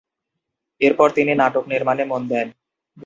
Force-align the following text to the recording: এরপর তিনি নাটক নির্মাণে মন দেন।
এরপর 0.81 1.07
তিনি 1.11 1.31
নাটক 1.35 1.63
নির্মাণে 1.71 2.03
মন 2.05 2.21
দেন। 2.29 2.47